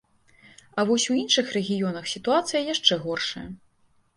А 0.77 0.85
вось 0.91 1.05
у 1.11 1.17
іншых 1.23 1.53
рэгіёнах 1.57 2.09
сітуацыя 2.15 2.61
яшчэ 2.73 2.93
горшая. 3.05 3.45